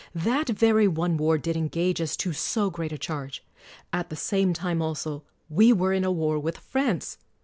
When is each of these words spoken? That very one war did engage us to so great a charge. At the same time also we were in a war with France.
That 0.15 0.49
very 0.49 0.87
one 0.87 1.15
war 1.15 1.37
did 1.37 1.55
engage 1.55 2.01
us 2.01 2.17
to 2.17 2.33
so 2.33 2.71
great 2.71 2.91
a 2.91 2.97
charge. 2.97 3.43
At 3.93 4.09
the 4.09 4.15
same 4.15 4.51
time 4.51 4.81
also 4.81 5.21
we 5.47 5.71
were 5.71 5.93
in 5.93 6.03
a 6.03 6.11
war 6.11 6.39
with 6.39 6.57
France. 6.57 7.19